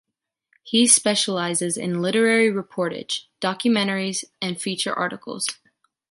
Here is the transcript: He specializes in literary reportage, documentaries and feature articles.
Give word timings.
He 0.63 0.87
specializes 0.87 1.77
in 1.77 2.01
literary 2.01 2.51
reportage, 2.51 3.25
documentaries 3.39 4.23
and 4.41 4.59
feature 4.59 4.95
articles. 4.95 5.45